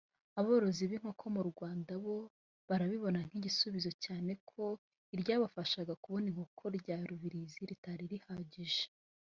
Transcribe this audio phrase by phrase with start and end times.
[0.39, 2.15] Aborozi b’inkoko mu Rwanda bo
[2.69, 4.63] barabibona nk’igisubizo cyane ko
[5.15, 8.85] iryabafashaga kubona inkoko rya Rubirizi ritari rihagije